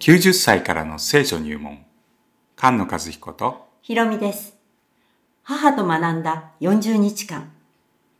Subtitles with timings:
[0.00, 1.84] 90歳からの聖書入門。
[2.56, 4.56] 菅野和彦とひろみです。
[5.42, 7.52] 母と学んだ40日間、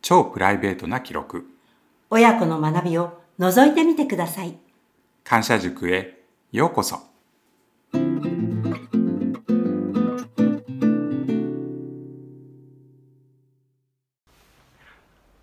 [0.03, 1.47] 超プライベートな記録。
[2.11, 4.59] 親子の学びを覗いてみてください。
[5.23, 6.21] 感謝塾へ
[6.51, 6.99] ようこそ。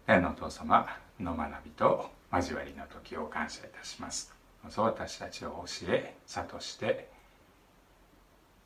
[0.07, 0.87] 天のお父様
[1.19, 7.09] の学びと交わりの時を感謝いたしますどうぞ私たちを教え諭して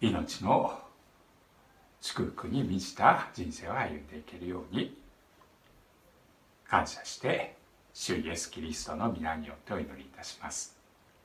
[0.01, 0.79] 命の
[2.01, 4.97] 祝福に満ちた人生を歩んでいけるように
[6.69, 7.55] 感謝して
[7.95, 10.77] 主イエス・キリストの皆によってお祈りいたします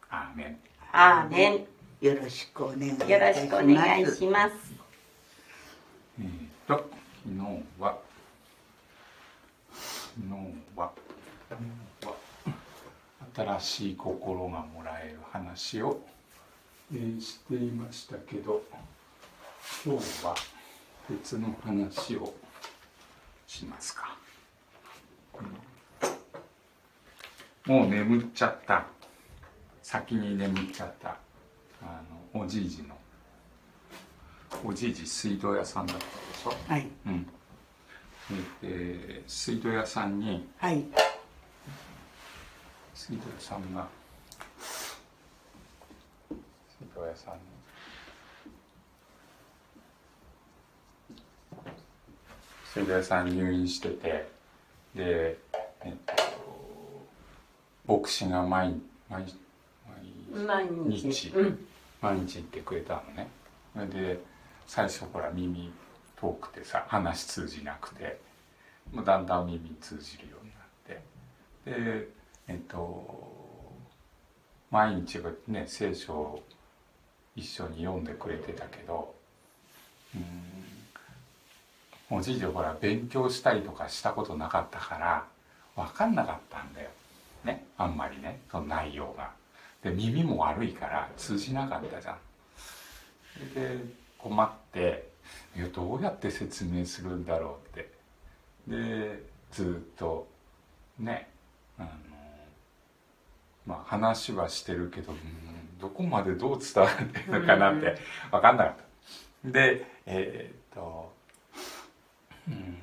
[0.09, 0.57] アーメン
[0.91, 1.67] アーメ
[1.99, 2.97] よろしくお願いいン。
[2.97, 4.53] たしよろしくお願いします。
[6.19, 6.27] えー、
[6.67, 6.89] と
[7.23, 7.97] 昨日は
[9.71, 10.33] 昨日
[10.75, 10.91] は
[11.49, 12.15] 昨日は
[13.37, 15.99] 新しい心がもらえる話を、
[16.91, 18.63] えーしていましたけど
[19.85, 20.33] 今日は
[21.07, 22.33] 別の話を
[23.45, 24.17] しますか、
[27.67, 27.75] うん。
[27.75, 28.87] もう眠っちゃった。
[29.83, 31.09] 先に眠っちゃった。
[31.83, 32.01] あ
[32.33, 32.97] のおじいじの
[34.65, 36.11] おじいじ水道屋さんだったで
[36.43, 36.53] しょ。
[36.67, 36.87] はい。
[37.05, 37.23] うん、
[38.61, 40.83] でで水道屋さんにはい
[42.97, 43.87] 水道屋さんが。
[46.31, 47.39] 水道屋さんに。
[52.73, 54.27] 水道屋さん入院してて
[54.95, 55.37] で、
[55.81, 55.93] えっ
[57.85, 58.73] と、牧師が毎
[59.07, 59.25] 毎
[60.33, 60.67] 毎毎
[60.99, 61.29] 日。
[61.29, 61.67] うん。
[62.01, 63.27] 毎日行ってくれたのね。
[63.75, 64.19] それで
[64.65, 65.71] 最初ほら耳
[66.19, 68.19] 遠くてさ話通じなくて
[68.91, 71.03] もうだんだん耳通じるようになって。
[72.03, 72.16] で
[72.47, 73.73] えっと
[74.71, 76.43] 毎日がね聖書を
[77.35, 79.13] 一緒に読んでくれてたけど
[80.15, 80.57] うん
[82.09, 85.25] おじいちゃんほら勉強したりとかしたことなかったから
[85.75, 86.89] 分かんなかったんだよ
[87.43, 89.31] ねあんまりねその内容が。
[89.83, 92.17] で耳も悪いから通じなかったじゃん。
[93.53, 93.83] それで
[94.17, 95.07] 困って
[95.55, 97.89] いやどうやって説明するんだろうって
[98.67, 100.27] でずっと
[100.99, 101.29] ね
[101.77, 101.89] あの
[103.67, 105.19] まあ話はしてるけどうん
[105.79, 107.97] どこまでどう伝わってるのかなって
[108.31, 108.75] 分かんなかっ
[109.43, 109.49] た。
[109.49, 111.13] でえーっと
[112.47, 112.77] うん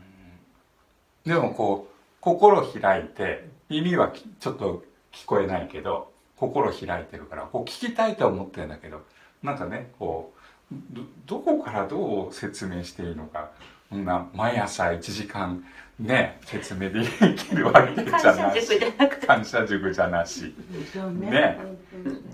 [1.24, 9.02] でもこう心開いて耳はきちょっと聞こえないけど心開いてるからこう聞きたいと思ってるんだけど
[9.42, 10.32] なんかねこ
[10.72, 13.50] うどどこからどう説明していいのか
[13.90, 15.64] な毎朝1時間
[15.98, 17.04] ね説明で
[17.36, 18.78] きるわけじゃないし。
[19.26, 20.54] 感謝塾じゃなし。
[20.94, 21.30] ね。
[21.30, 21.58] ね。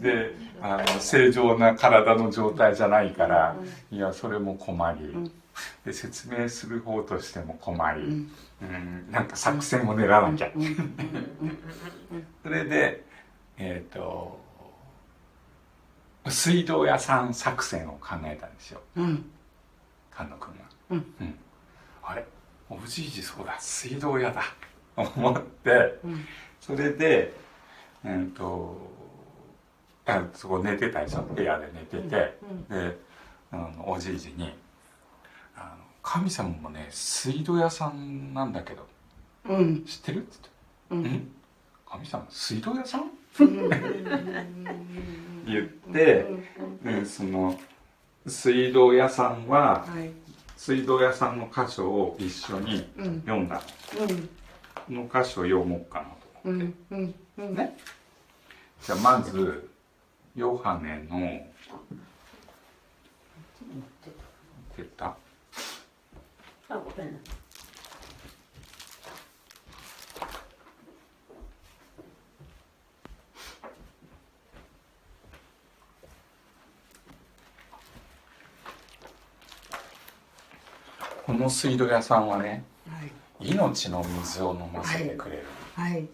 [0.01, 3.57] であの正常な体の状態じゃないから
[3.91, 5.31] いやそれも困り。
[5.85, 8.01] で説明する方としても困り。
[8.01, 8.31] うん。
[8.63, 9.11] うん。
[9.11, 10.51] なんか作戦を練らなきゃ。
[10.55, 10.63] うん。
[10.63, 11.59] うん。
[12.43, 13.05] それで
[13.59, 14.41] えっ、と
[16.29, 18.81] 水道屋さん作戦を考えたんですよ。
[18.97, 19.31] うん。
[20.13, 20.65] 菅野君が。
[20.91, 21.35] うん。
[22.03, 22.27] あれ？
[22.71, 24.43] おじいじそうだ水道屋だ。
[24.97, 25.99] 思って。
[26.05, 26.25] うん。
[26.61, 27.33] それで
[28.05, 28.77] えっ、と
[30.07, 32.39] あそこ寝てたでしょ部屋で寝てて、
[32.69, 32.99] で
[33.51, 34.55] あのおじいじに
[35.57, 38.87] あの「神様もね水道屋さんなんだけど。
[39.49, 39.85] うん。
[39.85, 40.49] 知ってる?」って
[40.91, 41.33] うん言って「ん。
[41.89, 43.11] 神様水道屋さん?
[43.41, 43.69] 」うん。
[45.47, 46.27] 言って、
[46.85, 47.59] でその
[48.27, 50.11] 水道屋さんははい
[50.61, 53.23] 水道屋さんの箇所を一緒にうん。
[53.23, 53.63] 読んだ。
[54.89, 54.95] うん。
[54.95, 57.55] の箇所を読もうかなとう思って、んうんうん。
[57.55, 57.79] ね。
[58.83, 59.71] じゃあまず
[60.37, 61.19] ヨハネの
[64.77, 65.17] 出た。
[66.69, 67.40] あごめんなこ
[81.41, 83.51] の水道屋さんはねはい。
[83.51, 85.45] 命の水を飲ませてくれる、
[85.75, 86.07] はい。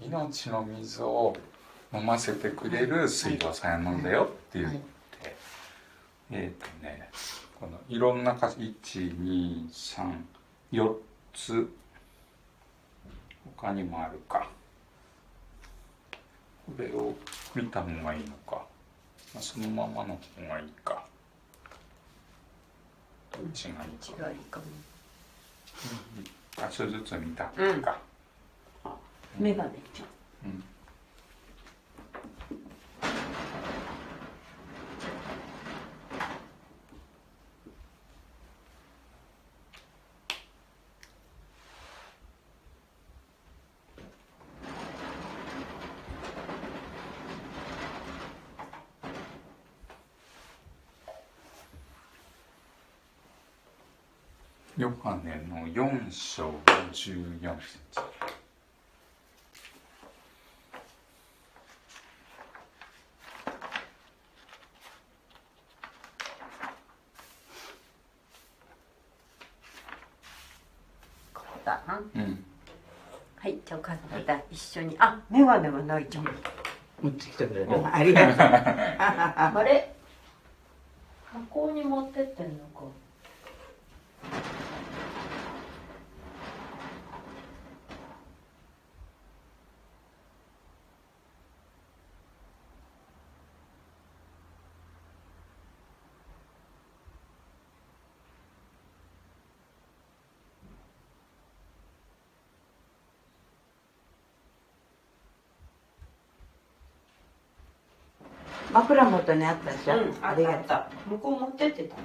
[0.00, 1.34] 命の水を
[1.92, 4.80] 飲ませてくれる水道さんなんだよって言って、
[6.30, 7.08] えっ、とね
[7.58, 8.46] このいろんな箇所
[10.76, 10.94] 1234
[11.32, 11.68] つ
[13.56, 14.50] 他にもあるか。
[16.66, 17.14] これを
[17.54, 18.66] 見た方がいいのか、
[19.32, 21.04] まあ、そのままの方がいいか
[23.36, 24.64] どっちがいいか違いかも。
[26.58, 27.50] あそれずつ見た。
[27.56, 27.82] うん。
[27.82, 27.98] か、
[29.38, 30.50] メガネちゃん。
[30.50, 30.64] うん
[54.76, 56.50] ヨハネの4章
[56.92, 57.78] 14節。
[71.32, 71.98] ここだな。
[72.14, 72.44] うん。
[73.38, 74.94] はいじゃあお母さんまた一緒に。
[74.98, 76.24] あメガネがないじゃん
[77.00, 78.36] 持ってきてくれるありがとう。
[78.44, 79.94] あれ
[81.32, 82.82] 箱に持ってってんのか
[108.76, 110.74] 枕元にあったでしょ、うんありがと
[111.08, 111.10] う。
[111.12, 111.96] 向こう持ってってた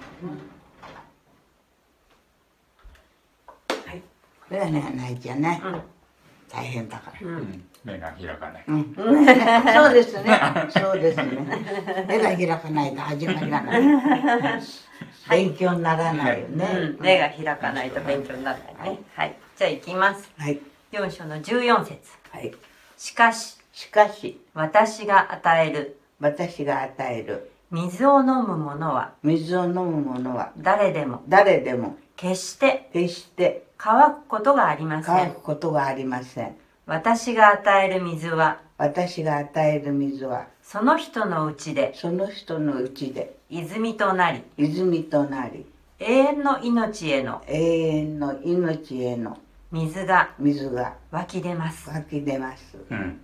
[3.90, 4.00] はい。
[4.00, 4.06] こ
[4.52, 5.82] れはねないじゃんね、うん。
[6.50, 7.28] 大変だから。
[7.28, 7.40] ううん。
[7.40, 8.64] ん目が開かない。
[8.68, 10.40] うん、 そうですね。
[10.70, 12.06] そうですね。
[12.08, 13.82] 目が開かないと始まりがない。
[15.30, 16.66] 勉強にならないよね。
[16.74, 16.98] うん。
[17.02, 19.00] 目が開かないと勉強にならないね。
[19.16, 19.36] はい。
[19.58, 20.32] じゃあ行きます。
[20.38, 20.62] はい。
[20.92, 22.00] 4章の14節。
[22.32, 22.54] はい。
[22.98, 36.56] しかししかし、私が与える私が与える水を飲む者は水を飲む者は誰でも誰でも決して決して乾くことがありません乾くことがありません。
[36.86, 45.66] 私が与える水は私が与える水はその人のうちでその人のうちで泉となり泉となり
[46.00, 49.38] 永遠の命への永遠の命への
[49.72, 52.78] 水が水が湧き出ます湧き出ます。
[52.90, 53.22] うん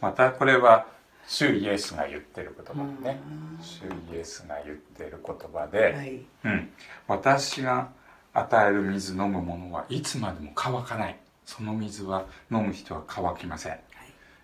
[0.00, 0.86] またこれは
[1.26, 3.20] 主イエスが言ってる言葉ね。
[3.60, 3.82] 主
[4.14, 6.20] イエスが言ってる言葉で、はい。
[6.44, 6.70] うん、
[7.08, 7.88] 私が
[8.32, 11.18] 与える水飲むものはいつまでも乾かない。
[11.46, 13.78] その水は飲む人は乾きません、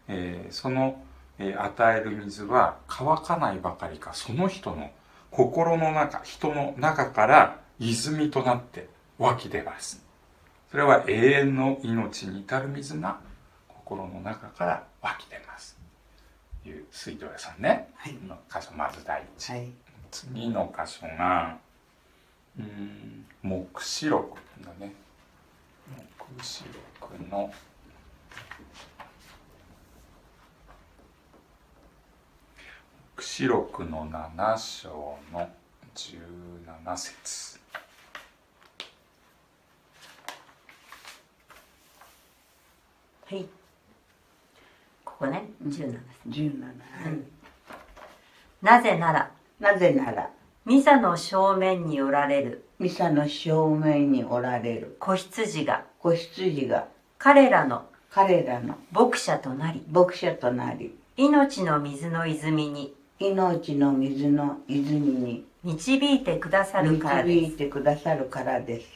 [0.09, 1.03] えーその、
[1.39, 4.91] えー与える水は乾かないばかりかその人の
[5.31, 8.89] 心の中人の中から泉となって
[9.19, 10.05] 湧き出ます。
[10.71, 13.19] それは永遠の命に至る水が
[13.69, 15.75] 心の中から湧き出ます。
[15.75, 15.80] と
[16.71, 18.15] いう水道屋さんね、はい。
[18.27, 19.71] の箇所まず第一、はい。
[20.11, 21.59] 次の箇所が
[22.59, 24.93] うーん黙示録だね。
[26.19, 26.65] 黙示
[27.01, 27.53] 録の
[33.17, 35.49] 黙示録の7章の
[35.95, 37.61] 17節。
[43.27, 43.60] はい
[45.21, 46.65] ここね17節十七。
[46.65, 47.19] はい。
[48.63, 49.31] なぜなら
[49.61, 50.31] なぜなら
[50.65, 52.65] ミサの正面におられる。
[52.79, 54.97] ミサの正面におられる。
[54.99, 55.85] 子羊が。
[55.99, 56.87] 子羊が。
[57.19, 57.85] 彼らの。
[58.11, 58.79] 彼らの。
[58.93, 59.85] 牧者となり。
[59.91, 60.95] 牧者となり。
[61.19, 62.95] 命の水の泉に。
[63.19, 65.45] 命の水の泉に。
[65.65, 67.41] 導いてくださるからです。
[67.41, 68.87] 導いてくださるからです。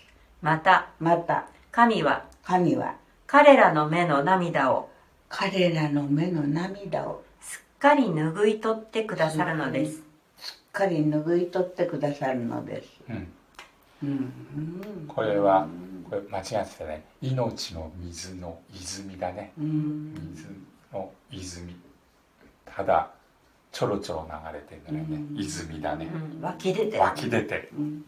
[0.41, 2.95] またまた神は神は
[3.27, 4.89] 彼らの目の涙を
[5.37, 10.01] 彼らの目の涙をすっかり拭い取ってくださるのです。
[10.39, 12.89] すっかり拭い取ってくださるのです。
[13.09, 13.29] うん。
[14.05, 15.05] うん。
[15.09, 15.67] これは
[16.09, 17.05] これ間違ってたね。
[17.21, 19.51] 命の水の泉だね。
[19.59, 20.47] うん水
[20.93, 21.75] の泉。
[22.65, 23.11] ただ
[23.73, 25.27] ちょろちょろ流れてるんだよね。
[25.33, 25.37] うん。
[25.37, 26.09] 泉だね。
[26.15, 26.41] うん。
[26.43, 27.01] 湧き出てる。
[27.01, 27.85] 湧き出てる、うん。
[27.85, 28.05] うん。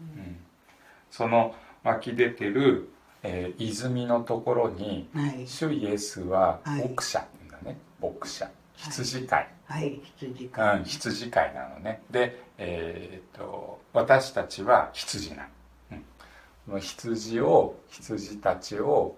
[1.11, 1.53] その
[1.83, 2.89] 湧き出てる、
[3.23, 5.47] えー泉のところにはい。
[5.47, 6.89] 主イエスははい。
[6.89, 7.19] 牧者
[7.51, 7.77] だね。
[8.01, 8.49] 牧者。
[8.75, 9.99] 羊飼い、はい。
[10.03, 12.01] 羊うかん、羊飼いなのね。
[12.11, 15.49] で、えーっと私たちは羊なの、
[15.93, 15.97] うん、
[16.67, 19.15] この羊を羊たちを、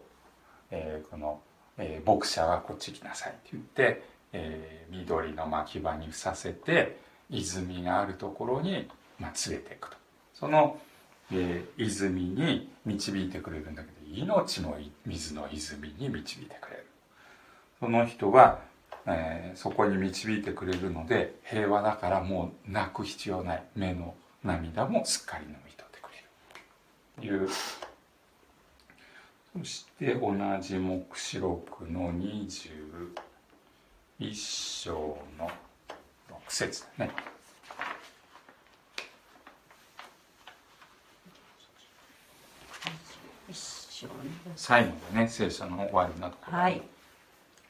[0.71, 1.41] えーこの、
[1.77, 4.03] えー牧者はこっち来なさいって言って、
[4.33, 6.97] えー緑の牧場にふさせて
[7.29, 8.89] 泉があるところに、
[9.19, 9.97] まあ、連れていくと。
[10.33, 10.79] その、
[11.31, 16.85] えー泉に導いてくれるんだけど命の水の泉に導いてくれる。
[17.79, 18.59] その人は
[19.05, 23.63] えーそこに導いてくれるので平和だからもう泣く必要ない。
[23.75, 26.25] 目の涙もすっかり飲み取ってくれる。
[27.39, 27.49] という。
[29.57, 33.13] そして同じ黙示録の21
[34.33, 35.49] 章の
[36.29, 37.11] 6節だね
[43.49, 44.13] 一緒ね
[44.55, 46.57] 最後でね聖書の終わりのところ。
[46.57, 46.81] はい。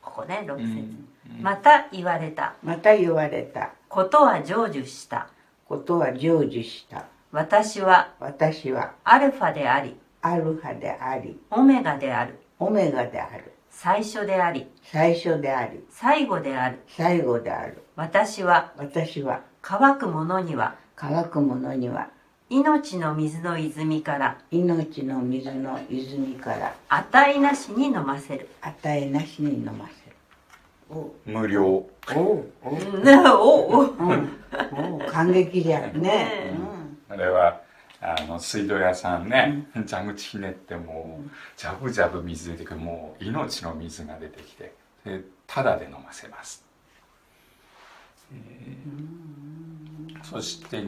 [0.02, 1.08] ここね6節、うん
[1.38, 1.42] うん。
[1.42, 2.56] また言われた。
[2.64, 3.72] また言われた。
[3.88, 5.30] ことは成就した。
[5.68, 7.06] ことは成就した。
[7.32, 9.96] 私は私はアルファであり。
[10.22, 11.40] アルファであり。
[11.50, 12.40] オメガである。
[12.60, 13.54] オメガである。
[13.70, 14.68] 最初であり。
[14.84, 15.86] 最初であり。
[15.90, 16.80] 最後である。
[16.88, 17.84] 最後である。
[17.96, 20.76] 私は私は乾くものには。
[20.96, 22.10] 乾くものには
[22.50, 24.38] 命の水の泉から。
[24.50, 26.76] 命の水の泉から。
[26.90, 28.50] 値なしに飲ませる。
[28.62, 30.16] 値なしに飲ませる。
[30.90, 31.64] お無料。
[31.64, 33.00] おおおう。
[33.04, 34.30] ん おおうん。
[34.96, 36.00] お感激じゃんね。
[36.02, 36.54] ね
[37.08, 37.62] あれは
[38.02, 46.66] あの水道屋さんね、蛇口ひねってもうジャブジャブ水出てくるもう命の水が出てきてでタダで飲ませます、
[48.32, 49.30] えー
[50.24, 50.82] そして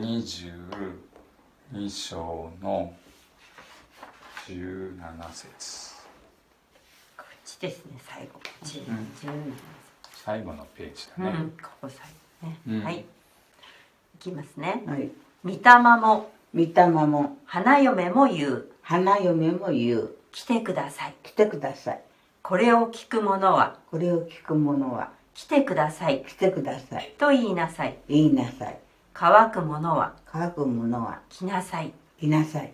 [1.73, 2.91] 22章の
[4.45, 4.99] 17
[5.31, 5.95] 節。
[7.17, 8.41] こっちですね最後。
[8.63, 9.07] 十うん。
[9.21, 9.33] 十七
[10.25, 12.07] 最後のページうだね、んここ最
[12.41, 12.83] 後ね、うん。
[12.83, 12.99] はい。
[12.99, 13.03] い
[14.19, 14.83] きますね。
[14.85, 15.09] うんはい。
[15.45, 15.57] 御霊
[16.01, 16.31] も。
[16.53, 17.37] 御霊も。
[17.45, 18.71] 花嫁も言う。
[18.81, 20.15] 花嫁も言う。
[20.33, 21.15] 来てください。
[21.23, 22.01] 来てください。
[22.43, 23.77] これを聞く者は。
[23.89, 25.11] これを聞く者は。
[25.33, 26.25] 来てください。
[26.27, 27.13] 来てください。
[27.17, 27.97] と言いなさい。
[28.09, 28.77] 言いなさい
[29.23, 30.15] 乾く者は？
[30.25, 31.19] 乾く者は。
[31.29, 31.93] 来なさい。
[32.19, 32.73] 来なさい。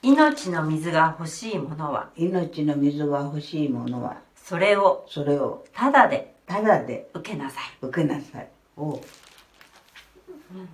[0.00, 2.08] 命の水が欲しい者は？
[2.16, 4.16] 命の水が欲しい者は。
[4.34, 5.62] それをそれを。
[5.74, 7.10] ただでただで。
[7.12, 7.64] 受けなさい。
[7.82, 8.48] 受けなさい。
[8.78, 9.00] おう。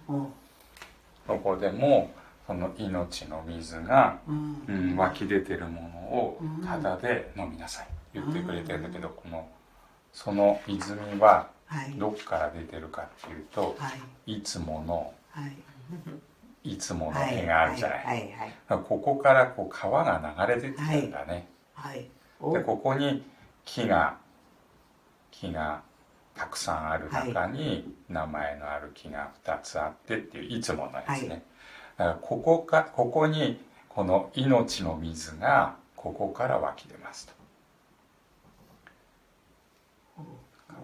[0.06, 0.26] おう。
[1.26, 2.12] ここでも
[2.46, 4.62] その命の水が、うん。
[4.68, 6.64] うん、湧き出てるものをうん。
[6.64, 7.88] タダで飲みなさい。
[8.14, 9.48] 言ってくれてるんだけどこの
[10.12, 11.59] その泉ははい
[11.96, 13.90] どっから出てるかっていうとは
[14.26, 14.32] い。
[14.34, 15.56] いつものはい。
[16.62, 18.34] いつものはい絵があるじゃない、
[18.68, 21.48] ここからこう川が流れてってるんだね、
[22.52, 23.24] でここに
[23.64, 24.18] 木が
[25.30, 25.82] 木が
[26.34, 31.28] たくさんある中に名前のある木が2つあってっていういつものやつね、はい。
[31.28, 31.42] だか
[31.96, 33.58] らここかここに
[33.88, 37.32] この命の水がここから湧き出ますと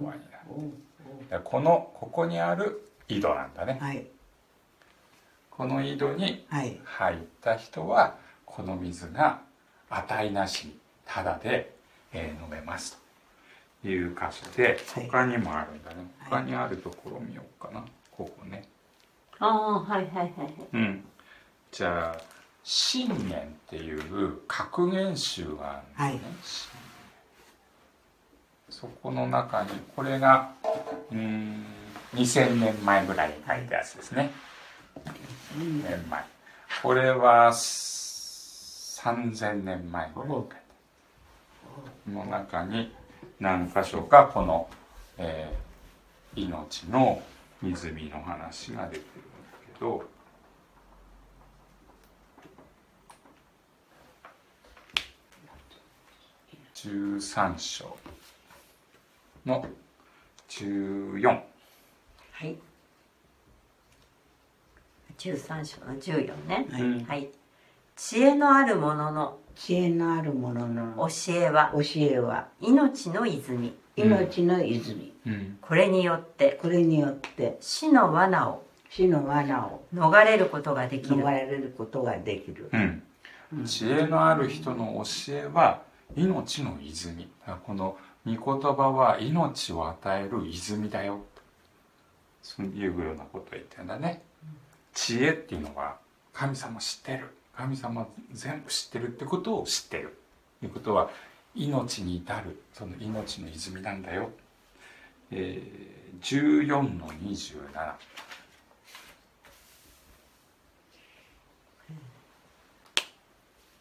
[0.01, 3.79] 川になるこのここにある井戸なんだね。
[3.81, 4.07] はい。
[5.51, 6.81] この井戸にはい。
[6.85, 9.41] 入った人はこの水が
[9.91, 11.75] 値なしにタダで、
[12.13, 12.99] えー飲めます
[13.83, 13.89] と。
[13.89, 15.07] いう箇所ではい。
[15.07, 16.31] 他にもあるんだね、はい。
[16.31, 17.85] 他にあるところ見ようかな。
[18.11, 18.67] ここね。
[19.39, 20.55] ああはいはいはい。
[20.73, 21.05] うん。
[21.71, 22.23] じゃあ
[22.65, 26.21] 信玄っていう格言集があるんだね、はい
[28.79, 30.53] そこの中にこれが
[31.11, 31.65] うん
[32.13, 34.31] 2000年前ぐらいに書いたやつですね、
[35.59, 36.23] うん年前。
[36.83, 40.57] これは3000年前ぐらいに書いた。
[40.57, 40.61] こ
[42.07, 42.93] の中に
[43.41, 44.69] 何箇所かこの、
[45.17, 45.67] えー
[46.39, 47.23] 命の
[47.63, 49.07] 湖の話が出てるんだ
[49.73, 50.05] けど。
[56.75, 57.97] 13章。
[59.47, 59.65] の
[60.49, 61.23] 14
[62.33, 62.57] はい。
[65.19, 66.67] 13章の14ね。
[66.71, 67.29] はいはい。
[67.95, 71.73] 知恵のある者の知恵のある者の教えは。
[71.75, 72.49] 教えは。
[72.61, 73.75] 命の泉。
[73.97, 75.15] 命の泉。
[75.27, 75.59] うん。
[75.63, 76.59] これによって。
[76.61, 77.57] これによって。
[77.61, 78.67] 死の罠を。
[78.91, 79.85] 死の罠を。
[79.95, 81.17] 逃れることができる。
[81.17, 82.69] 逃れることができる。
[82.73, 83.65] うん。
[83.65, 85.83] 知恵のある人の教えは
[86.15, 87.29] 命の泉。
[87.65, 87.97] この
[88.27, 91.21] 御言葉は命を与える泉だよ。
[92.43, 94.23] そういうようなことを言ってんだね。
[94.93, 95.97] 知恵っていうのは
[96.33, 97.29] 神様知ってる。
[97.57, 100.19] 神様全部知ってるってことを知ってる。
[100.61, 101.09] ということは
[101.55, 102.61] 命に至る。
[102.75, 104.31] その命の泉なんだよ、
[105.31, 107.95] えー、14の27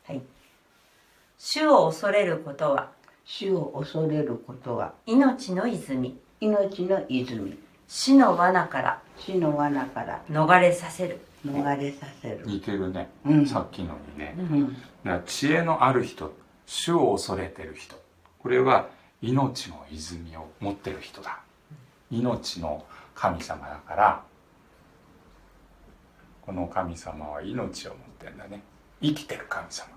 [0.07, 0.21] はい。
[1.39, 2.91] 主を恐れることは。
[3.25, 6.17] 死を恐れることは命の泉。
[6.39, 7.57] 命の泉。
[7.87, 11.19] 死の罠から死の罠から逃れさせる。
[11.45, 12.41] 逃れさせる。
[12.45, 13.45] 似てるね、うん。
[13.45, 14.73] さっきのにね、うん。
[14.73, 16.33] だから知恵のある人
[16.65, 17.95] 主を恐れてる人。
[18.39, 18.89] これは
[19.21, 21.39] 命の泉を持ってる人だ。
[22.11, 24.23] 命の神様だから
[26.41, 28.61] この神様は命を持ってんだね。
[29.01, 29.94] 生きてる神様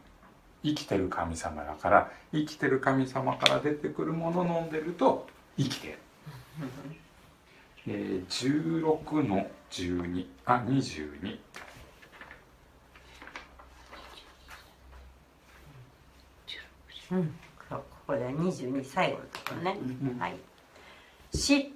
[0.62, 5.98] 生きてる神様だから生きてる神様から出てくるものを飲んでると生きてる、
[7.86, 11.38] えー、16の12あ22
[17.10, 17.34] うん。
[17.68, 19.78] ここで22最後のところね、
[20.18, 20.36] はい。
[21.34, 21.72] 死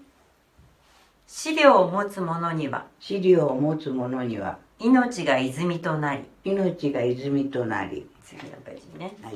[1.26, 8.06] 資料を持つ者には資料を持つ者には命が泉となり命が泉となり
[8.38, 9.14] 次のページね。
[9.22, 9.34] はい。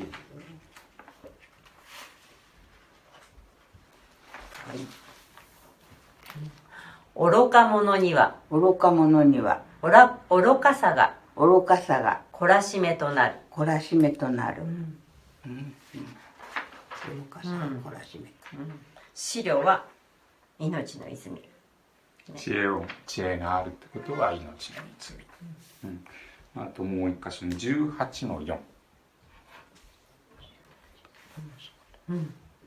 [7.15, 8.37] 愚か者には。
[8.51, 9.63] 愚か者には。
[9.83, 11.17] おら愚かさが。
[11.37, 12.23] 愚かさが。
[12.33, 15.03] 懲らしめとなる、懲らしめとなる、うん。
[15.47, 15.75] うん。
[17.07, 18.31] 愚かさが懲らしめ。
[19.15, 19.87] 資料は
[20.59, 21.43] 命の泉。
[22.35, 25.25] 知恵を知恵があるってことは命の泉、
[25.85, 26.05] うん。
[26.57, 28.59] あともう一箇所に18の4、うん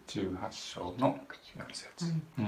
[0.08, 1.17] 18章の
[1.58, 2.05] 4節、
[2.38, 2.48] うん。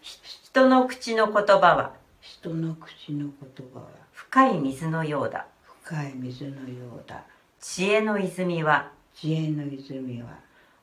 [0.00, 1.92] 人の口の言葉は？
[2.20, 3.86] 人の口の言葉は？
[4.12, 5.46] 深い水のようだ。
[5.82, 7.24] 深い水のようだ。
[7.60, 8.92] 知恵の泉は？
[9.14, 10.28] 知恵の泉は？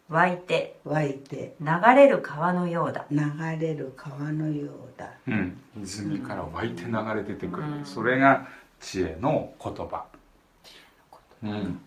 [0.09, 0.79] 湧いて。
[0.83, 1.55] 湧いて。
[1.59, 3.05] 流れる川のようだ。
[3.09, 3.19] 流
[3.59, 5.11] れる川のようだ。
[5.27, 8.47] うん、泉から湧いて流れ出てくる、それが
[8.79, 10.05] 知恵の言葉、
[11.43, 11.79] うん、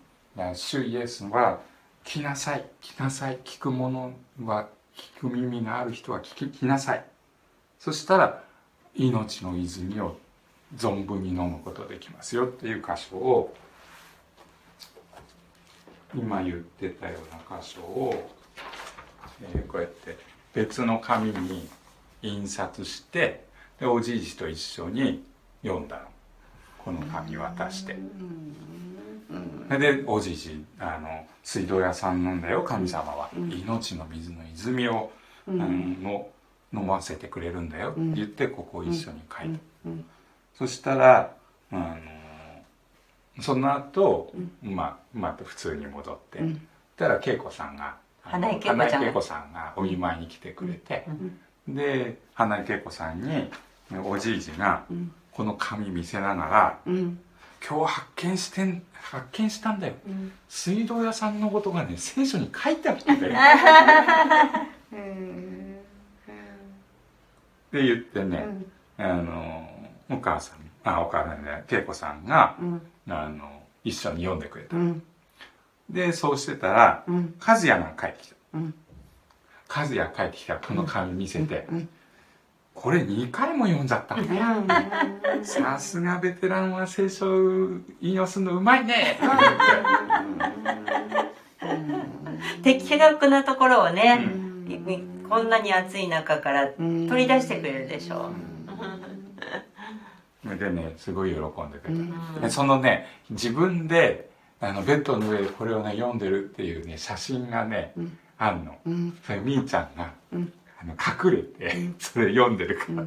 [0.55, 1.61] 主イエスは
[2.09, 2.65] 「来なさい。
[2.81, 3.39] 来なさい。
[3.45, 4.13] 聞くもの
[4.43, 7.05] は聞く耳がある人は聞き来なさい」
[7.79, 8.43] そしたら
[8.95, 10.17] 命の泉を
[10.75, 13.55] 存分に飲むことできますよっていう箇所を
[16.15, 18.31] 今言ってたような箇所を、
[19.43, 20.17] えーこうやって
[20.55, 21.69] 別の紙に
[22.23, 23.45] 印刷して
[23.79, 25.23] でおじいじと一緒に
[25.63, 26.03] 読んだの。
[26.79, 27.97] この紙渡して。
[29.77, 35.11] でおじいじあの水道屋さんなんだよ神様は、命の水の泉を、
[35.49, 36.29] あのの
[36.73, 37.91] 飲ませてくれるんだよ。
[37.91, 39.59] って言ってここを一緒に書いた、
[40.55, 41.35] そしたら
[41.73, 41.97] あの
[43.41, 46.59] その後、まあまた普通に戻って、そし
[46.97, 48.87] たら恵子さんがあの花井恵子ちゃんが？
[48.87, 51.07] 花井恵子さんがお見舞いに来てくれて、
[51.67, 53.51] で花井恵子さんに
[54.05, 54.85] おじいじが
[55.33, 57.21] この紙見せながらうん
[57.67, 59.95] 「今日発見してん発見したんだよ、
[60.49, 63.35] 水道屋さんのことがね聖書に書いてあったんだよ」
[67.69, 68.47] って言ってね、
[68.97, 69.69] あの
[70.09, 72.57] お母さんあお母さんね恵子さんが、
[73.09, 75.03] あの一緒に読んでくれた、うん。
[75.91, 77.35] でそうしてたら、うん。
[77.45, 78.75] 和也が帰ってきた、うん。
[79.69, 81.67] 和也帰ってきたらこの紙見せて、
[82.81, 84.15] これ2回も読んじゃった。
[84.15, 84.27] ん。
[84.29, 84.85] だよ、
[85.43, 89.19] さすがベテランは聖書を引用するのうまいね。
[92.63, 94.31] 的確なところをね、
[94.69, 94.79] い
[95.29, 98.31] こんなに暑い中から取り出してくれるでしょ
[100.45, 101.95] それでねすごい喜んでくれ
[102.37, 107.93] た、でそのね自分であのベッドの上でこれをね読んでるっていうね写真がね、
[108.39, 108.77] あんの、
[109.27, 110.13] それみーちゃんが、
[110.81, 113.05] あの隠れて、それ読んでるから、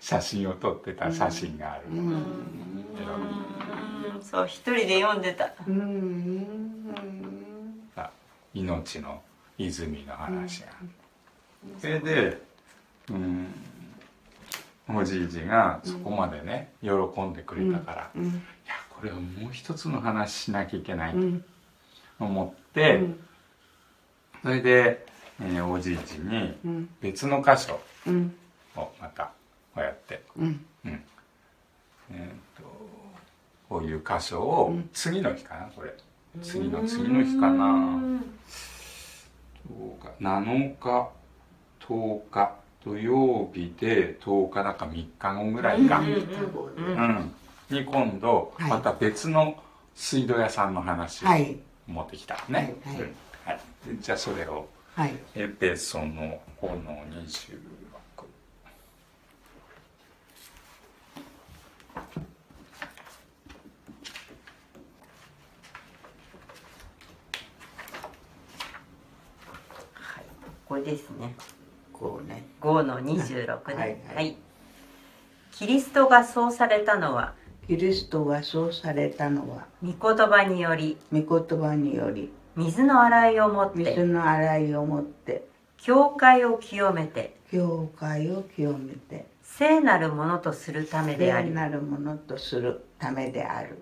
[0.00, 2.24] 写真を撮ってた写真がある、うん。
[4.22, 5.46] そう一人で読んでた。
[7.94, 8.10] さ
[8.52, 9.22] 命の
[9.56, 10.66] 泉の話が、
[11.78, 12.42] それで
[13.10, 13.46] うん
[14.86, 16.90] おじいじがそこまでね喜
[17.22, 18.24] んでくれたから、い
[18.66, 21.18] やこれはもう一つの話しなきゃいけないと
[22.24, 23.00] 思って、
[24.42, 25.06] それで、
[25.40, 26.54] えーおじいじに
[27.00, 27.74] 別の箇所
[28.76, 29.24] をまた
[29.74, 30.64] こうやって、うん。
[30.84, 32.64] えーと
[33.68, 35.94] こういう箇所を次の日かなこれ。
[36.42, 37.98] 次の次の日かな。
[39.68, 40.10] どうか。
[40.20, 41.08] 7日
[41.80, 42.54] 10日。
[42.84, 47.32] 土曜日で10日だか3日後ぐらいか、うん
[47.70, 48.70] に今度はい。
[48.70, 49.56] また別の
[49.94, 51.56] 水道屋さんの話をはい。
[51.86, 52.96] 持ってきたね、はい。
[52.96, 53.04] はい。
[53.04, 53.14] うん。
[53.46, 53.60] はい。
[53.86, 55.14] でじゃあそれをはい。
[55.34, 56.92] エペソの5の
[57.26, 57.58] 26
[69.94, 70.24] はい。
[70.64, 71.34] これですね。
[71.92, 72.44] こうね。
[72.60, 74.14] 5の26でははいい。
[74.14, 74.36] はい。
[75.50, 77.34] キリストがそうされたのは？
[77.66, 79.66] キリストがそうされたのは？
[79.82, 80.96] 御言葉により。
[81.12, 85.46] 御言葉により水の洗いをもっ水ての洗いをもって。
[85.76, 87.36] 教会を清めて。
[87.50, 89.26] 教会を清めて。
[89.42, 91.48] 聖なるものとするためであり。
[91.48, 93.78] 聖なるものとするためである。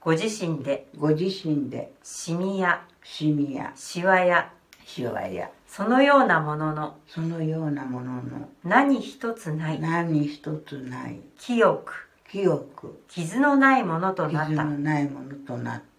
[0.00, 0.88] ご自身で。
[0.98, 1.92] ご自身で。
[2.02, 2.82] シミや。
[3.02, 3.72] シミや。
[3.76, 4.52] シワや。
[4.84, 5.50] シワや。
[5.66, 6.96] そのようなものの。
[7.06, 8.48] そのようなものの。
[8.64, 9.80] 何一つない。
[9.80, 11.20] 何一つない。
[11.38, 12.08] 清く。
[12.28, 13.02] 清く。
[13.08, 14.48] 傷のないものとなった。
[14.48, 15.89] 傷のないものとなった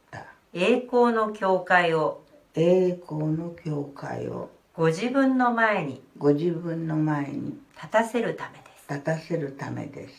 [0.53, 2.23] 栄光の教会を。
[2.55, 4.49] 栄光の教会を。
[4.75, 6.01] ご自分の前に。
[6.17, 7.57] ご自分の前に。
[7.75, 8.91] 立たせるためです。
[8.93, 10.13] 立たせるためです。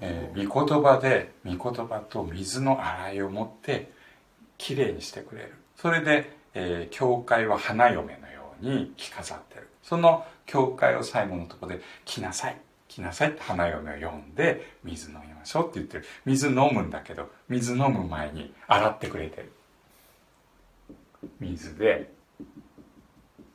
[0.00, 3.92] えー御言葉で御言葉と水の洗いを持って
[4.56, 5.54] きれいにしてくれる。
[5.76, 9.68] それで、えー教会は花嫁のように着飾ってる。
[9.82, 12.56] その教会を最後のところで「来なさい
[12.88, 15.62] 来なさい」って花嫁を呼んで水飲みましょ？
[15.62, 16.04] うって言ってる。
[16.26, 19.52] 水飲むんだけど水飲む前に洗ってくれてる。
[21.40, 22.12] 水で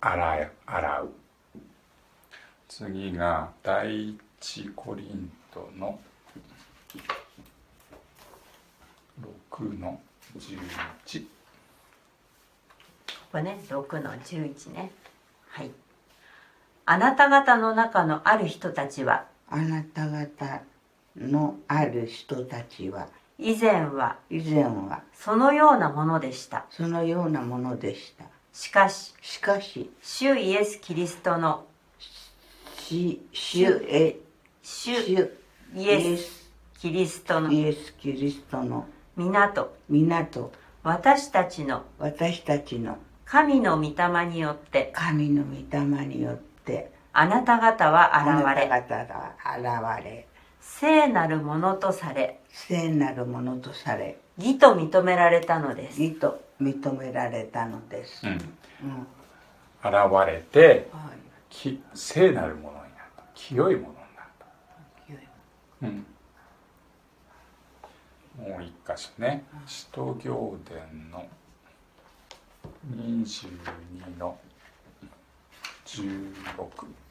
[0.01, 1.09] 洗い洗う。
[2.67, 5.99] 次が第一コリントの
[9.51, 10.01] 6の
[10.35, 11.27] 11こ
[13.33, 14.91] こね6の11ね。
[15.49, 15.69] はい。
[16.85, 19.27] あなた方の中のある人たちは？
[19.47, 20.63] あなた方
[21.17, 23.07] のある人たちは。
[23.39, 25.03] 以前は以前は。
[25.13, 26.65] そのようなものでした。
[26.69, 28.25] そのようなものでした。
[28.53, 31.65] しかししかし主イエス・キリストの
[32.77, 34.17] し主え
[34.61, 35.31] 主主
[35.75, 36.49] イエス・
[36.79, 40.51] キリストのイエス・キリストの港港
[40.83, 50.27] 私たちの私たちの神の御霊によって神の御霊によってあなた方はあな現れた方が現れ
[50.65, 54.17] 聖なるものとされ聖なるものとされ。
[54.37, 56.01] 義と認められたのです。
[56.01, 58.33] 義と認められたのです、うん。
[58.33, 58.39] うん。
[59.83, 59.93] 現
[60.27, 61.17] れてはい。
[61.49, 63.23] き聖なるものになった。
[63.35, 64.45] 清いものになった。
[65.05, 65.27] 清い
[65.83, 66.05] うん。
[68.37, 69.43] もう一箇所ね。
[69.67, 71.27] 使徒行伝の
[72.95, 74.37] 22の
[75.85, 77.02] 16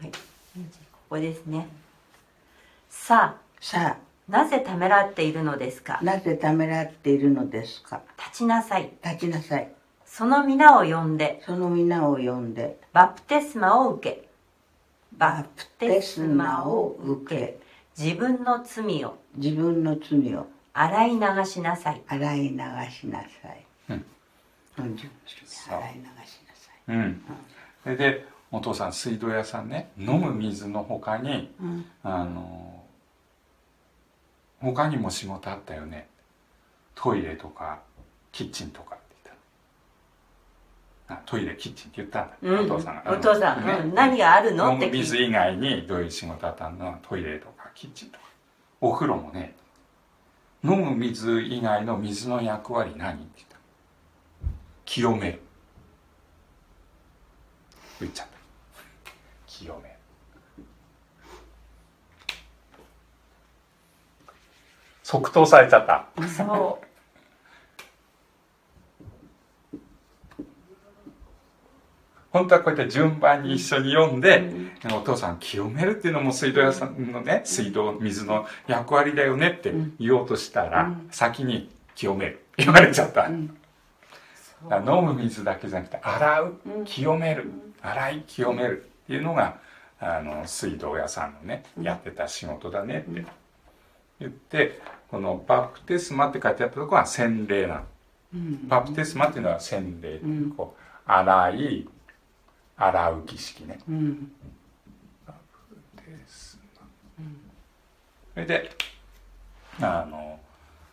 [0.00, 0.18] はい、こ
[1.10, 1.68] こですね。
[2.88, 4.08] ささあ。
[4.28, 6.00] なぜためらっているのですか？
[6.02, 8.02] あなぜためらっているのですか？
[8.18, 8.92] 立ちなさい。
[9.02, 9.72] 立ちなさい。
[10.04, 12.78] その皆を呼んでその皆を呼んで。
[12.92, 14.28] バプテスマを受け。
[15.16, 17.58] バプテテススママをを受け。
[17.98, 19.16] 自分の罪を。
[19.34, 20.46] 自分の罪を。
[20.74, 22.02] 洗い流しなさい。
[22.06, 22.58] 洗い流
[22.90, 24.04] しなさい、うん。
[24.78, 25.10] うん、自分
[25.46, 26.96] そう洗い流しなさい。
[26.96, 27.22] うん。
[27.82, 29.90] それでお父さん水道屋さんね。
[29.98, 31.84] 飲む水の他にうん。
[32.02, 32.82] あの
[34.60, 36.08] 他にも仕事あったよね。
[36.94, 37.80] トイレとか
[38.32, 38.96] キッチンとか。
[38.96, 39.36] って言っ
[41.06, 42.72] たあトイレキッチンって言ったんだ、うん。
[42.72, 43.12] お父さんが。
[43.12, 43.94] お父さん、ねうん。
[43.94, 44.72] 何があるの？
[44.72, 46.98] 飲って水以外にどういう仕事あったの？
[47.02, 48.24] トイレとかキッチンとか。
[48.80, 49.54] お風呂もね。
[50.64, 53.14] 飲む水以外の水の役割何？
[53.14, 53.56] って言った。
[54.84, 55.42] 清める。
[58.00, 58.37] 言っちゃった
[59.58, 59.88] 清め。
[59.88, 59.94] る
[65.02, 66.06] 即答されちゃった。
[66.28, 66.86] そう。
[72.30, 74.48] 本当はこうやって順番に一緒に読んで、
[74.94, 81.08] お父さん清めるっていうのも水道屋さんのね水道水の役割だよねって言おうとしたら、うん。
[81.10, 82.44] 先に清める。
[82.56, 83.48] 言われちゃった、ん。
[83.48, 86.60] だから飲む水だけじゃなくて洗う。
[86.64, 86.84] うん。
[86.84, 87.50] 清める。
[87.82, 89.58] 洗い清めるいうのが
[90.00, 93.24] あの水道屋さんのねやってた仕事だねって
[94.20, 97.80] 言ってこのバプテスマって書いてあったところは洗礼なの。
[98.34, 98.68] うん。
[98.68, 101.88] バプテスマっていうのは洗礼、んこう洗い
[102.76, 103.78] 洗う儀式ね。
[103.88, 104.32] うん。
[108.34, 108.70] それで
[109.80, 110.38] あの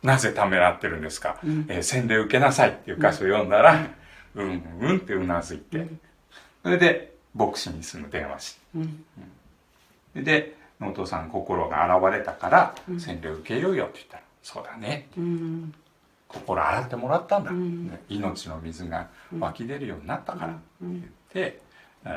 [0.01, 1.65] なぜためらってるんですか、うん。
[1.67, 3.88] えー洗礼受けなさいっていう箇所を読んだら、
[4.36, 5.88] うん、うんってうなずいて、
[6.63, 8.54] それで牧師にすぐ電話し。
[8.56, 9.06] てうん。
[10.13, 15.08] それでお父さん心が現れたから洗礼受けようよって言ったら、そうだね。
[15.17, 15.74] うん。
[16.28, 17.52] 心洗ってもらったんだ、
[18.10, 21.62] 命の水が湧き出るようになったからって言って、
[22.04, 22.15] あの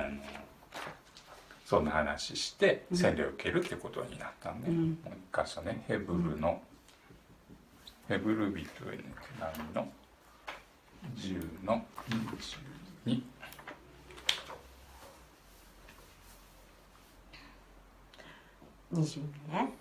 [1.67, 4.99] そんな話して洗礼を受けるってことになったんで、うん。
[5.05, 6.61] もう一箇所ねヘブルの、
[8.09, 9.89] ヘブル人への手紙の
[11.17, 11.85] 10の
[13.07, 13.23] 22
[18.93, 19.21] 20
[19.53, 19.73] ね。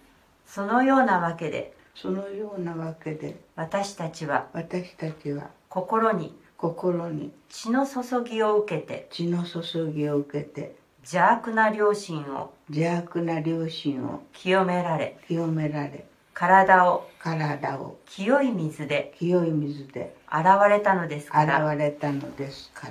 [0.45, 22.87] そのようなわけでそのようなわけで私たちは私たちは心に心に血の注ぎを受けて血の注ぎを受けて邪悪な良心を邪悪な良心を清められ清められ体を体を清い水で清い水で洗われたのですから現れたのですか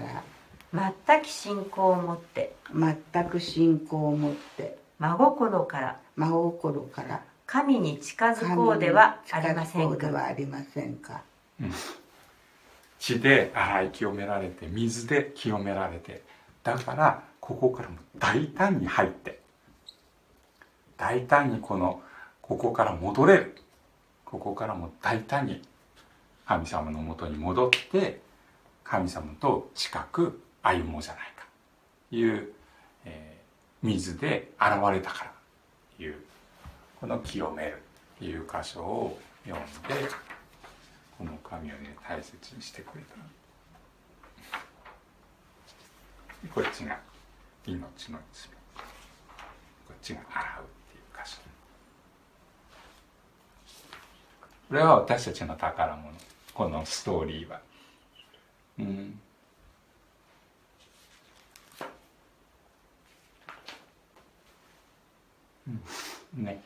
[0.73, 7.23] ら全く信仰を持って全く信仰を持って真心から真心から。
[7.47, 11.23] 神に近づこうではありません神に近づこうではかありませんか？
[12.99, 16.23] 血で洗い清められて水で清められて。
[16.65, 19.39] だからここからも大胆に入って。
[20.97, 22.03] 大胆にこの
[22.43, 23.57] ここから戻れる。
[24.25, 25.63] ここからも大胆に
[26.47, 28.21] 神様のもとに戻って
[28.83, 31.47] 神様と近く歩もうじゃないか。
[32.11, 32.53] という、
[33.05, 35.31] えー、水で現れたから。
[35.31, 35.36] と
[35.99, 36.15] いう
[37.01, 37.83] この「清める」
[38.19, 39.71] という箇所を読んで
[41.19, 43.17] この神をね大切にしてくれた
[46.55, 46.99] こっちが
[47.67, 48.49] 命の罪
[49.87, 51.41] こっちが洗うっていう箇所
[54.69, 56.13] これは私たちの宝物。
[56.53, 57.61] このストーリーは。
[58.81, 59.21] うん。
[66.35, 66.63] ね。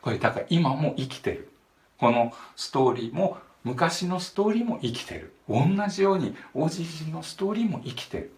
[0.00, 1.52] これだから今も生きてる。
[1.98, 5.34] このストーリーも昔のストーリーも生きてる。
[5.48, 8.32] 同じようにおじいじのストーリーも生きてる。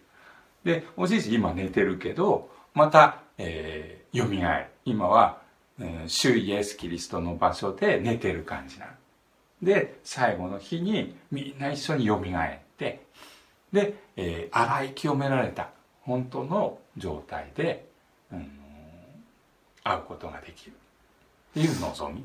[0.65, 4.67] でおじいじ今寝てるけどまた、えー、蘇る。
[4.85, 5.41] 今は、
[5.79, 8.93] えー、主イエス・キリストの場所で寝てる感じなの。
[9.63, 12.21] で最後の日にみんな一緒に蘇っ
[12.79, 13.05] て
[13.73, 15.71] で、えー、洗い清められた
[16.03, 17.87] 本当の状態で、
[18.33, 18.60] うん、
[19.85, 20.73] 会うことができる。
[20.73, 22.25] っていう望み。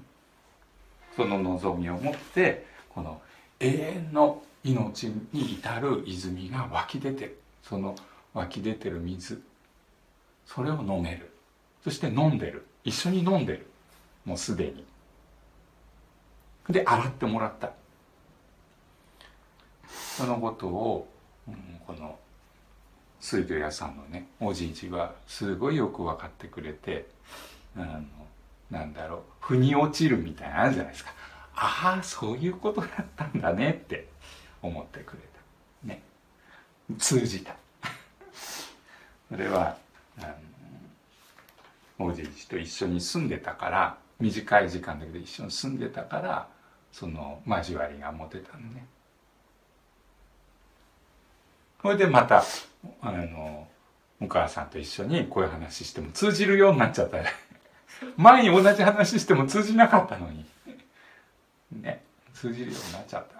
[1.15, 3.21] その望みを持ってこの
[3.59, 7.95] 永遠の命に至る泉が湧き出てるその
[8.33, 9.41] 湧き出てる水
[10.45, 11.31] それを飲める。
[11.83, 12.65] そして飲んでる。
[12.83, 13.67] 一緒に飲んでる。
[14.25, 14.85] もうすでに。
[16.69, 17.71] で洗ってもらった。
[19.87, 21.07] そのことを、
[21.47, 22.17] うん、この
[23.19, 27.07] 水魚屋さんのねおじいじはすごいよく分かってくれて
[27.75, 28.03] あの
[28.69, 31.11] なんだろう腑に落ちるみたいなのあるじゃないですか。
[31.55, 34.07] ああそういうことだったんだねって
[34.61, 35.19] 思ってくれ
[35.83, 35.87] た。
[35.87, 36.01] ね。
[36.97, 37.55] 通じた。
[39.29, 39.77] それは
[40.19, 40.35] あ
[41.99, 46.47] のおじいじと一緒に住んでたから短い時間だけど一緒に住んでたから
[46.91, 48.85] その交わりが持てたのね。
[51.81, 52.43] それでまた
[53.01, 53.67] あの
[54.21, 57.17] お母さんと一緒にこういう話しても通じるようになっちゃった
[58.17, 60.45] 前に同じ話しても通じなかったのに。
[61.71, 63.35] ね通じるようになっちゃった。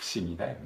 [0.00, 0.58] 不思議だよね、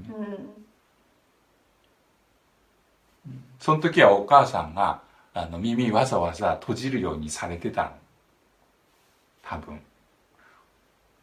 [3.27, 5.01] うん、その時はお母さんが
[5.35, 7.91] あの耳わざわざ閉じるようにされてたの。
[9.43, 9.81] 多分。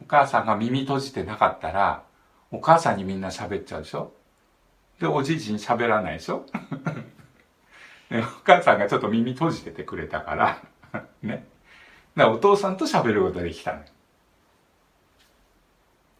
[0.02, 2.02] お母さんが耳閉じてなかったら
[2.50, 4.12] お母さんにみんな喋っちゃうでしょ？
[5.00, 6.44] でおじいじに喋らないでしょ？
[8.12, 10.62] お母さんがちょっと耳閉じててくれたから。
[11.22, 11.46] ね。
[12.14, 13.82] だからお父さんと喋ることができたの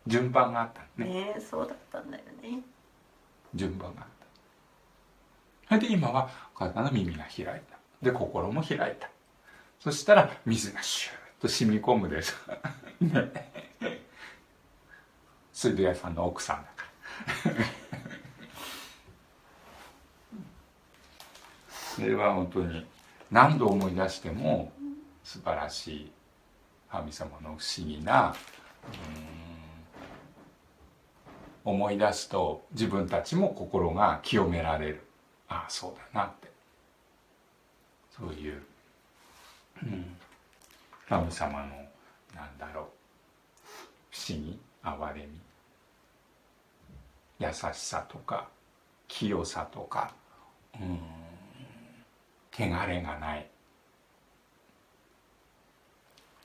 [0.06, 1.34] 順番があったね。
[1.34, 2.60] ねそうだったんだよね。
[3.54, 4.06] 順番があっ
[5.68, 5.68] た。
[5.68, 7.76] それで今はお母さんの耳が開いた。
[8.00, 9.10] で心も開いた。
[9.78, 13.04] そしたら水がシューッと染み込むでしょ。
[13.04, 13.68] ね。
[15.52, 16.84] 水道屋さんの奥さんだか
[17.89, 17.89] ら
[22.00, 22.86] それは本当に
[23.30, 24.72] 何度思い出しても
[25.22, 26.12] 素晴らしい
[26.90, 28.34] 神様の不思議な
[31.62, 35.02] 思い出すと自分たちも心が清められる。
[35.46, 36.50] ああそうだなって。
[38.16, 38.62] そういう、
[39.82, 40.16] うん、
[41.06, 41.66] 神様の
[42.34, 42.84] なんだろう
[44.10, 45.38] 不思議憐れみ。
[47.40, 48.48] 優しさとか
[49.06, 50.14] 清さとか
[50.80, 51.19] うん。
[52.60, 53.50] 汚れがない。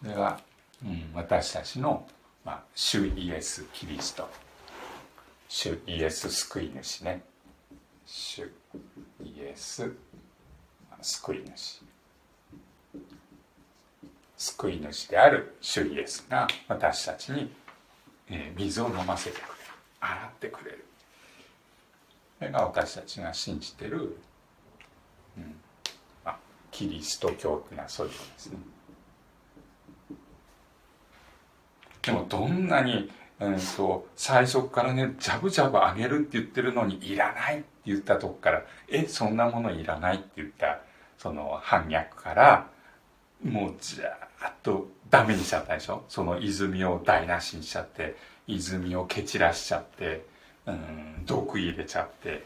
[0.01, 0.39] それが、
[0.83, 2.07] うん、私たちの、
[2.43, 4.29] まあ、主イエス・キリスト。
[5.47, 7.23] 主イエス救い主ね。
[8.05, 8.51] 主
[9.23, 9.91] イエス
[11.01, 11.81] 救い主。
[14.37, 17.51] 救い主である主イエスが私たちに、
[18.29, 19.53] えー、水を飲ませてくれる。
[19.99, 20.85] 洗ってくれる。
[22.37, 24.17] それが私たちが信じてる、
[25.37, 25.55] うん、
[26.75, 28.57] キリスト教っていうのはそういうことですね。
[32.01, 33.09] でもどんなに
[33.39, 40.79] うんと最初からねジャブジャブあげるって言ってるのにいらないって言ったとこからえそんなものいらないって言った
[41.17, 42.67] その反逆から
[43.43, 46.03] もうじゃーっとダメにしちゃったでしょ？
[46.09, 50.25] その泉を台無しにしちゃって泉を蹴散らしちゃって
[50.67, 52.45] うん毒入れちゃって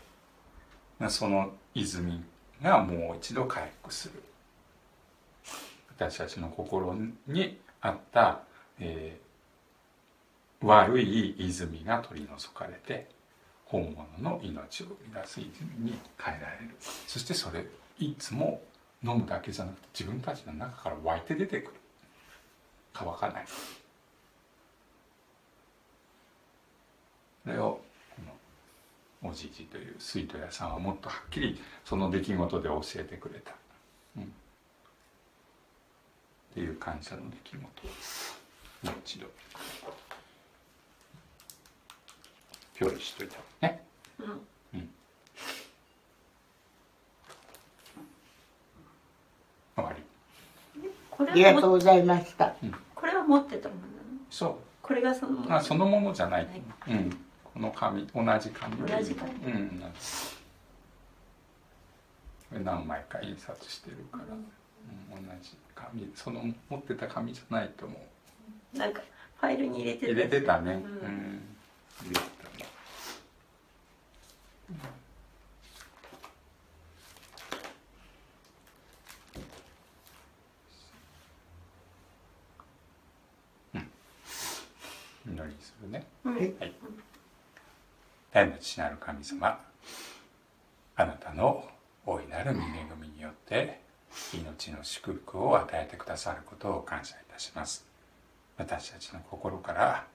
[1.09, 2.23] その泉
[2.61, 4.21] がもう一度回復する。
[5.89, 6.95] 私たちの心
[7.27, 8.41] にあった、
[8.79, 9.29] えー
[10.61, 13.07] 悪い泉が取り除かれて
[13.65, 16.75] 本物の命を生み出す泉に変えられる。
[17.07, 17.65] そしてそれ
[17.97, 18.61] いつも
[19.03, 21.73] 飲むだけじゃなくて自分たちの中から湧いて出てくる。
[22.91, 23.45] 乾かない
[27.45, 27.79] それを
[28.15, 28.33] この
[29.21, 33.53] おじいじという水戸屋さんはもっとはっきりその出来事で教えてくれた、
[34.17, 34.25] うん、っ
[36.53, 38.39] ていう感謝の出来事です。
[38.83, 39.27] もう一度。
[42.81, 43.83] 表示しといたね。
[44.19, 44.89] うん。
[49.75, 50.01] 終わり。
[51.11, 52.55] こありがとうございました。
[52.95, 53.91] これは持ってたものなの？
[54.29, 54.55] そう。
[54.81, 55.49] これがそのもの。
[55.49, 56.61] まあそのものじゃない、はい。
[56.87, 57.17] うん、
[57.53, 58.77] この紙同じ紙。
[58.77, 59.31] 同じ紙。
[59.31, 59.83] うん
[62.63, 66.11] 何枚か印刷してるから、うん、同じ紙。
[66.15, 67.95] その持ってた紙じゃないと思
[68.73, 68.77] う。
[68.77, 69.01] なんか
[69.39, 70.81] ファイルに入れて入れてたね、ううん。
[70.81, 71.41] ん、
[72.01, 72.19] 入れてた
[72.57, 72.65] ね。
[83.73, 85.33] うん。
[85.35, 86.05] 祈りするね。
[86.23, 86.53] はい。
[88.31, 89.59] 天の父なる神様、
[90.95, 91.67] あなたの
[92.05, 92.63] 大いなる御恵
[93.01, 93.81] みによって
[94.33, 97.85] 命の祝福を与えてくださることを感謝いたします。
[98.57, 100.05] 私たちの心から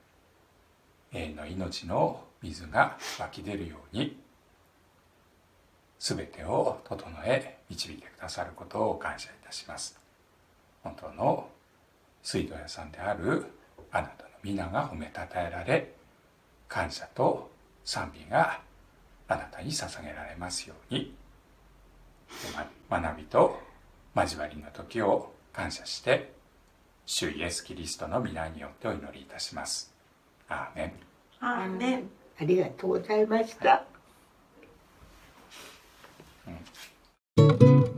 [1.12, 4.16] 永遠の命の水が湧き出るように
[5.98, 9.98] 全てを整え導いてくださることを感謝いたします。
[10.82, 11.48] 本当の
[12.22, 13.46] 水道屋さんである
[13.90, 15.94] あなたの皆が褒めたたえられ
[16.68, 17.53] 感謝と
[17.84, 18.60] 賛美が
[19.28, 21.14] あなたに捧げられますように
[22.88, 23.58] ま学びと
[24.14, 26.32] 交わりの時を感謝して
[27.06, 29.92] 主イエス・キリストの皆によってお祈りいたします。
[30.48, 30.92] アーメン
[31.40, 33.84] アーメンありがとうございました。
[37.36, 37.93] うん